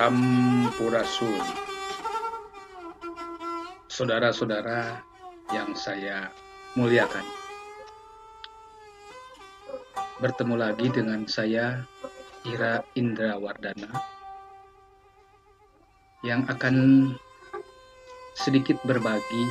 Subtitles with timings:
[0.00, 1.44] Sampurasun.
[3.84, 4.96] Saudara-saudara
[5.52, 6.32] yang saya
[6.72, 7.20] muliakan.
[10.24, 11.84] Bertemu lagi dengan saya
[12.48, 13.92] Ira Indra Wardana
[16.24, 17.12] yang akan
[18.40, 19.44] sedikit berbagi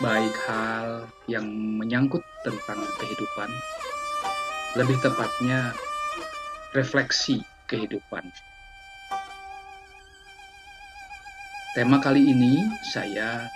[0.00, 1.44] baik hal yang
[1.76, 3.52] menyangkut tentang kehidupan,
[4.80, 5.76] lebih tepatnya
[6.72, 8.24] refleksi kehidupan.
[11.76, 13.46] Tema kali ini saya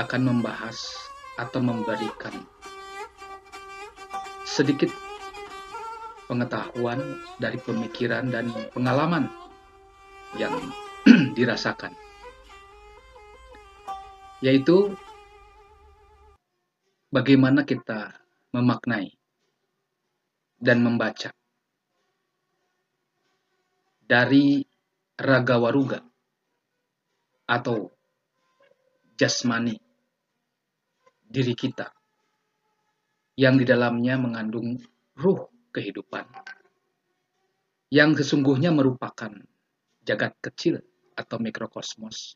[0.00, 0.80] akan membahas
[1.36, 2.34] atau memberikan
[4.48, 4.88] sedikit
[6.26, 9.28] pengetahuan dari pemikiran dan pengalaman
[10.40, 10.56] yang
[11.36, 11.94] dirasakan,
[14.40, 14.96] yaitu
[17.12, 18.14] bagaimana kita
[18.50, 19.14] memaknai
[20.60, 21.30] dan membaca
[24.10, 24.66] dari
[25.14, 26.02] raga waruga
[27.46, 27.94] atau
[29.14, 29.78] jasmani
[31.30, 31.94] diri kita
[33.38, 34.82] yang di dalamnya mengandung
[35.14, 36.26] ruh kehidupan
[37.94, 39.30] yang sesungguhnya merupakan
[40.02, 40.82] jagat kecil
[41.14, 42.34] atau mikrokosmos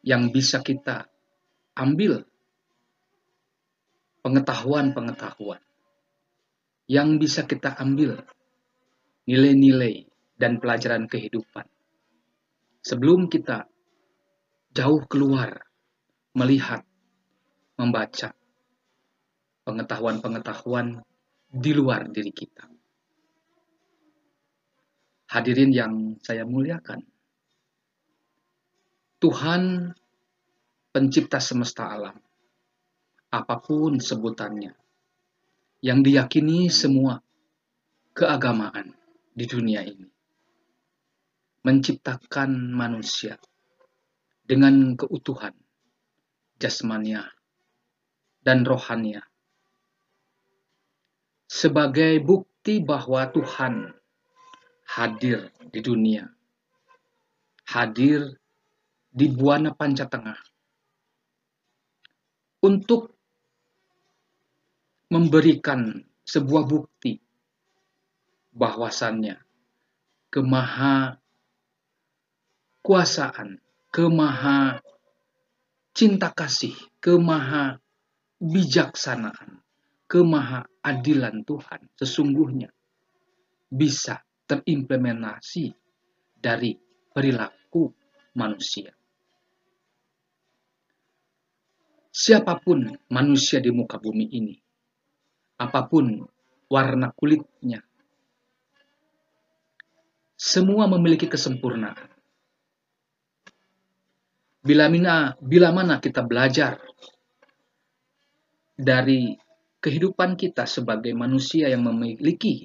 [0.00, 1.12] yang bisa kita
[1.76, 2.24] ambil
[4.24, 5.60] pengetahuan-pengetahuan
[6.88, 8.24] yang bisa kita ambil
[9.28, 11.66] nilai-nilai dan pelajaran kehidupan.
[12.84, 13.64] Sebelum kita
[14.74, 15.56] jauh keluar
[16.34, 16.82] melihat,
[17.74, 18.30] membaca
[19.66, 21.02] pengetahuan-pengetahuan
[21.50, 22.70] di luar diri kita.
[25.34, 27.02] Hadirin yang saya muliakan,
[29.18, 29.90] Tuhan
[30.94, 32.14] pencipta semesta alam,
[33.34, 34.70] apa pun sebutannya,
[35.82, 37.18] yang diyakini semua
[38.14, 38.94] keagamaan
[39.34, 40.13] di dunia ini
[41.64, 43.40] menciptakan manusia
[44.44, 45.56] dengan keutuhan
[46.60, 47.24] jasmania
[48.44, 49.24] dan rohania.
[51.48, 53.96] Sebagai bukti bahwa Tuhan
[54.84, 56.28] hadir di dunia,
[57.72, 58.36] hadir
[59.08, 60.40] di Buana Panca Tengah
[62.64, 63.16] untuk
[65.08, 67.20] memberikan sebuah bukti
[68.56, 69.36] bahwasannya
[70.32, 71.23] kemaha
[72.84, 74.76] kekuasaan, kemaha
[75.96, 77.80] cinta kasih, kemaha
[78.36, 79.64] bijaksanaan,
[80.04, 82.68] kemaha adilan Tuhan sesungguhnya
[83.72, 85.72] bisa terimplementasi
[86.36, 86.76] dari
[87.08, 87.88] perilaku
[88.36, 88.92] manusia.
[92.12, 94.60] Siapa pun manusia di muka bumi ini,
[95.56, 96.20] apa pun
[96.68, 97.80] warna kulitnya,
[100.36, 102.13] semua memiliki kesempurnaan.
[104.64, 106.80] Bila mana, bila mana kita belajar
[108.72, 109.36] dari
[109.84, 112.64] kehidupan kita sebagai manusia yang memiliki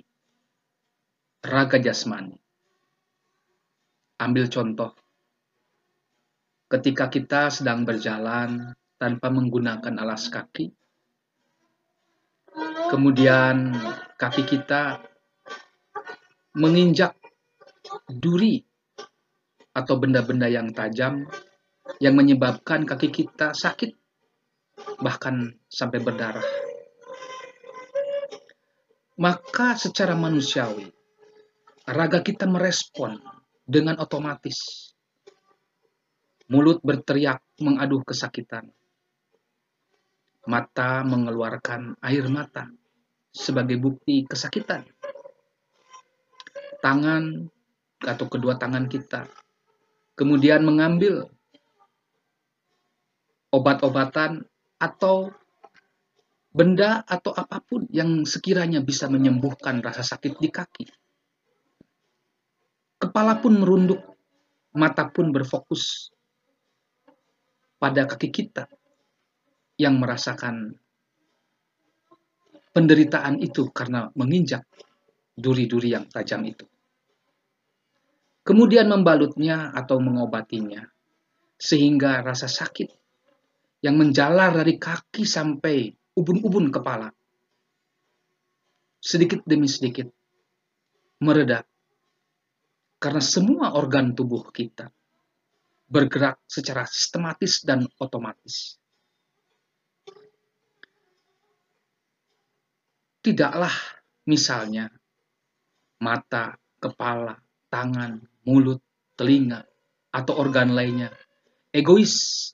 [1.43, 2.39] raga jasmani.
[4.23, 4.95] Ambil contoh,
[6.71, 10.71] ketika kita sedang berjalan tanpa menggunakan alas kaki,
[12.87, 13.75] kemudian
[14.16, 15.03] kaki kita
[16.55, 17.11] menginjak
[18.07, 18.63] duri
[19.75, 21.27] atau benda-benda yang tajam
[21.97, 23.97] yang menyebabkan kaki kita sakit,
[25.01, 26.46] bahkan sampai berdarah.
[29.19, 30.87] Maka secara manusiawi,
[31.90, 33.17] raga kita merespon
[33.66, 34.93] dengan otomatis.
[36.49, 38.69] Mulut berteriak mengaduh kesakitan.
[40.49, 42.69] Mata mengeluarkan air mata
[43.29, 44.87] sebagai bukti kesakitan.
[46.79, 47.43] Tangan
[47.99, 49.28] atau kedua tangan kita
[50.19, 51.31] kemudian mengambil
[53.49, 54.46] obat-obatan
[54.78, 55.34] atau
[56.49, 60.85] benda atau apa pun yang sekiranya bisa menyembuhkan rasa sakit di kaki.
[62.99, 64.01] Kepala pun merunduk,
[64.75, 66.11] mata pun berfokus
[67.79, 68.67] pada kaki kita
[69.79, 70.75] yang merasakan
[72.75, 74.67] penderitaan itu karena menginjak
[75.40, 76.67] duri-duri yang tajam itu.
[78.43, 80.84] Kemudian membalutnya atau mengobatinya
[81.55, 82.98] sehingga rasa sakit
[83.79, 87.08] yang menjalar dari kaki sampai ubun-ubun kepala
[88.99, 90.11] sedikit demi sedikit
[91.23, 91.64] mereda
[92.99, 94.91] karena semua organ tubuh kita
[95.90, 98.78] bergerak secara sistematis dan otomatis.
[103.20, 103.73] Tidaklah
[104.29, 104.87] misalnya
[105.99, 107.35] mata, kepala,
[107.67, 108.79] tangan, mulut,
[109.17, 109.66] telinga,
[110.14, 111.11] atau organ lainnya
[111.73, 112.53] egois,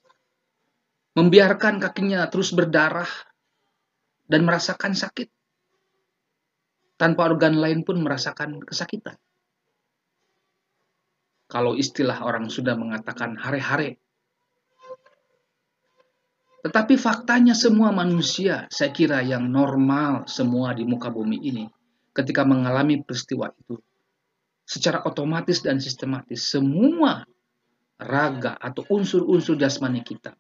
[1.16, 3.08] membiarkan kakinya terus berdarah
[4.28, 5.32] dan merasakan sakit,
[7.00, 9.16] tanpa organ lain pun merasakan kesakitan.
[11.48, 13.96] Kalau istilah orang sudah mengatakan hare-hare.
[16.66, 21.70] Tetapi faktanya semua manusia, saya kira yang normal semua di muka bumi ini,
[22.12, 23.78] ketika mengalami peristiwa itu,
[24.66, 27.22] secara otomatis dan sistematis, semua
[28.02, 30.34] raga atau unsur-unsur jasmani kita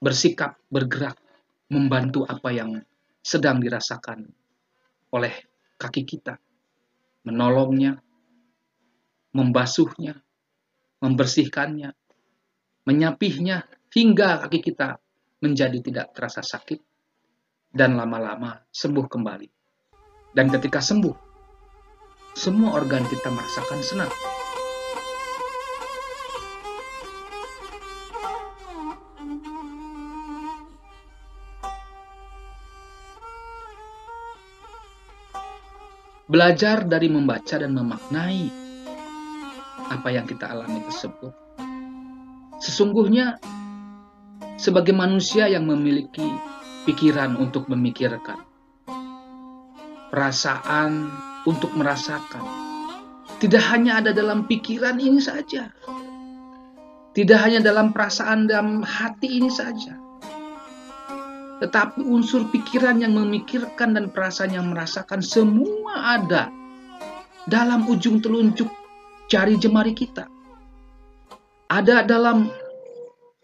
[0.00, 1.16] bersikap, bergerak,
[1.72, 2.78] membantu apa yang
[3.20, 4.28] sedang dirasakan
[5.10, 5.34] oleh
[5.80, 6.38] kaki kita,
[7.26, 7.98] menolongnya,
[9.34, 10.14] membasuhnya,
[11.02, 11.90] membersihkannya,
[12.86, 14.96] menyapihnya hingga kaki kita
[15.42, 16.80] menjadi tidak terasa sakit
[17.74, 19.48] dan lama-lama sembuh kembali.
[20.32, 21.16] Dan ketika sembuh,
[22.36, 24.12] semua organ kita merasakan senang.
[36.36, 38.52] Belajar dari membaca dan memaknai
[39.88, 41.32] apa yang kita alami tersebut.
[42.60, 43.40] Sesungguhnya
[44.60, 46.28] sebagai manusia yang memiliki
[46.84, 48.44] pikiran untuk memikirkan,
[50.12, 51.08] perasaan
[51.48, 52.44] untuk merasakan,
[53.40, 55.72] tidak hanya ada dalam pikiran ini saja,
[57.16, 59.96] tidak hanya dalam perasaan dalam hati ini saja,
[61.56, 66.52] tetapi unsur pikiran yang memikirkan dan perasaan yang merasakan semua ada
[67.48, 68.68] dalam ujung telunjuk
[69.32, 70.28] jari jemari kita.
[71.66, 72.46] Ada dalam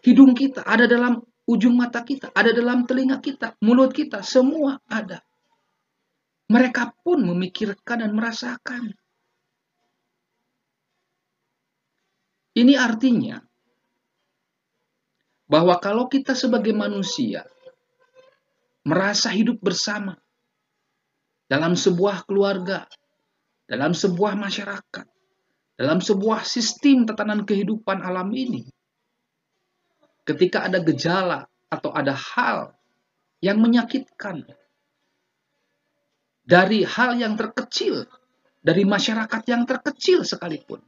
[0.05, 1.19] hidung kita, ada dalam
[1.49, 5.19] ujung mata kita, ada dalam telinga kita, mulut kita, semua ada.
[6.53, 8.93] Mereka pun memikirkan dan merasakan.
[12.53, 13.41] Ini artinya
[15.49, 17.41] bahwa kalau kita sebagai manusia
[18.83, 20.19] merasa hidup bersama
[21.47, 22.87] dalam sebuah keluarga,
[23.67, 25.07] dalam sebuah masyarakat,
[25.79, 28.67] dalam sebuah sistem tatanan kehidupan alam ini,
[30.27, 32.75] ketika ada gejala atau ada hal
[33.43, 34.47] yang menyakitkan
[36.43, 38.03] dari hal yang terkecil,
[38.59, 40.83] dari masyarakat yang terkecil sekalipun,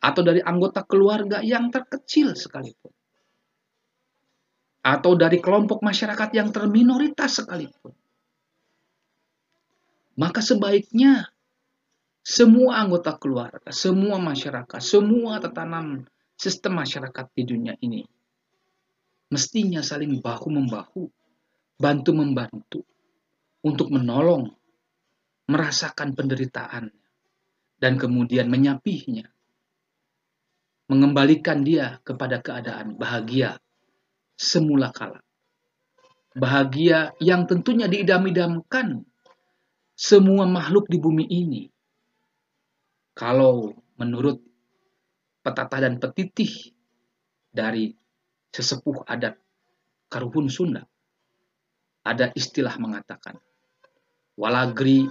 [0.00, 2.92] atau dari anggota keluarga yang terkecil sekalipun,
[4.82, 7.94] atau dari kelompok masyarakat yang terminoritas sekalipun,
[10.18, 11.30] maka sebaiknya
[12.22, 18.02] semua anggota keluarga, semua masyarakat, semua tatanan sistem masyarakat di dunia ini
[19.32, 21.08] mestinya saling bahu-membahu,
[21.80, 22.84] bantu-membantu
[23.64, 24.52] untuk menolong,
[25.48, 26.92] merasakan penderitaan,
[27.80, 29.32] dan kemudian menyapihnya,
[30.92, 33.56] mengembalikan dia kepada keadaan bahagia
[34.36, 35.20] semula kala.
[36.32, 39.04] Bahagia yang tentunya diidam-idamkan
[39.92, 41.62] semua makhluk di bumi ini
[43.12, 44.40] kalau menurut
[45.44, 46.72] petata dan petitih
[47.52, 47.92] dari
[48.48, 49.36] sesepuh adat
[50.08, 50.84] Karuhun Sunda,
[52.04, 53.36] ada istilah mengatakan,
[54.36, 55.08] walagri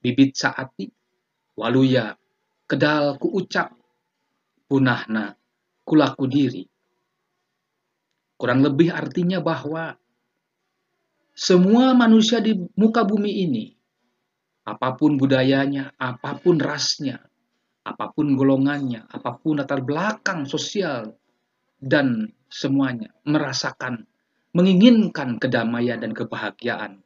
[0.00, 0.88] bibit saati,
[1.56, 2.16] waluya
[2.68, 3.72] kedal ku ucap,
[4.68, 5.36] punahna
[5.84, 6.64] kulaku diri.
[8.34, 9.94] Kurang lebih artinya bahwa
[11.34, 13.64] semua manusia di muka bumi ini,
[14.64, 17.18] apa pun budayanya, apa pun rasnya,
[17.84, 21.14] apa pun golongannya, apa pun latar belakang sosial,
[21.78, 24.08] dan semuanya merasakan,
[24.56, 27.02] menginginkan kedamaian dan kebahagiaan.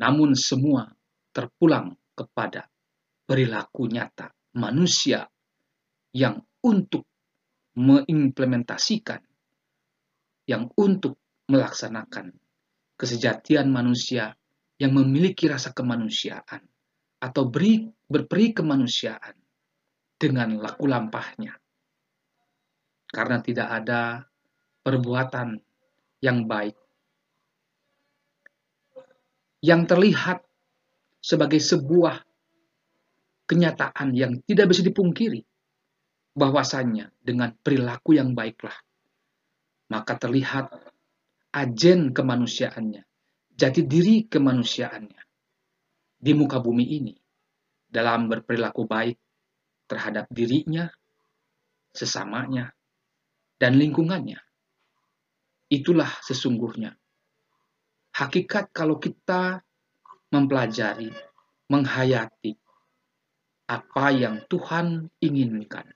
[0.00, 0.90] Namun semua
[1.30, 2.66] terpulang kepada
[3.28, 5.24] perilaku nyata manusia
[6.12, 7.06] yang untuk
[7.78, 9.22] mengimplementasikan,
[10.52, 11.16] yang untuk
[11.48, 12.36] melaksanakan
[13.00, 14.36] kesejatian manusia
[14.76, 16.60] yang memiliki rasa kemanusiaan
[17.24, 19.32] atau beri, berperi kemanusiaan
[20.20, 21.56] dengan laku lampahnya.
[23.08, 24.20] Karena tidak ada
[24.84, 25.56] perbuatan
[26.20, 26.76] yang baik.
[29.62, 30.38] Yang terlihat
[31.22, 32.18] sebagai sebuah
[33.46, 35.42] kenyataan yang tidak bisa dipungkiri.
[36.32, 38.74] Bahwasannya dengan perilaku yang baiklah,
[39.92, 40.72] maka terlihat
[41.52, 43.04] ajen kemanusiaannya
[43.52, 45.22] jati diri kemanusiaannya
[46.16, 47.14] di muka bumi ini
[47.92, 49.20] dalam berperilaku baik
[49.84, 50.88] terhadap dirinya,
[51.92, 52.72] sesamanya,
[53.60, 54.40] dan lingkungannya.
[55.68, 56.96] Itulah sesungguhnya
[58.16, 59.60] hakikat kalau kita
[60.32, 61.12] mempelajari,
[61.68, 62.56] menghayati
[63.68, 65.86] apa yang Tuhan inginkan,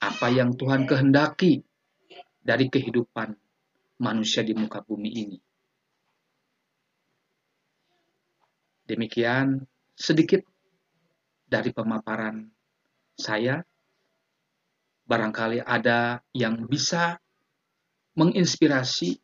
[0.00, 1.65] apa yang Tuhan kehendaki
[2.46, 3.34] dari kehidupan
[3.98, 5.38] manusia di muka bumi ini.
[8.86, 9.66] Demikian
[9.98, 10.46] sedikit
[11.42, 12.46] dari pemaparan
[13.18, 13.58] saya.
[15.06, 17.18] Barangkali ada yang bisa
[18.18, 19.14] menginspirasi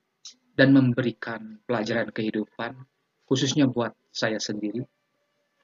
[0.54, 2.78] dan memberikan pelajaran kehidupan,
[3.26, 4.86] khususnya buat saya sendiri,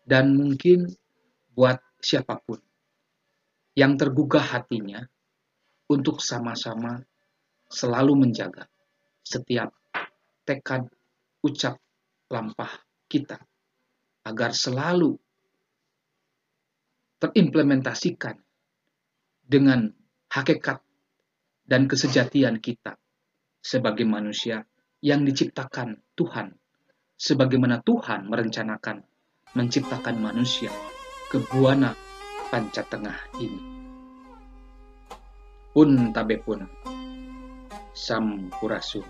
[0.03, 0.91] dan mungkin
[1.55, 2.59] buat siapa pun
[3.79, 5.07] yang tergugah hatinya
[5.87, 6.99] untuk sama-sama
[7.68, 8.66] selalu menjaga
[9.25, 9.72] setiap
[10.48, 10.88] tekad
[11.44, 11.76] ucap
[12.32, 12.72] lampah
[13.08, 13.37] kita
[14.25, 15.16] agar selalu
[17.20, 18.37] terimplementasikan
[19.44, 19.88] dengan
[20.28, 20.80] hakikat
[21.68, 22.96] dan kesejatian kita
[23.60, 24.64] sebagai manusia
[25.04, 26.56] yang diciptakan Tuhan
[27.18, 29.04] sebagaimana Tuhan merencanakan
[29.56, 30.70] menciptakan manusia
[31.28, 31.92] ke buana
[32.48, 33.60] panca tengah ini.
[35.72, 36.64] Pun tabe pun
[38.07, 39.05] sampurasun.